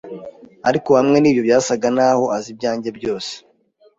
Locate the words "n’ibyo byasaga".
1.19-1.87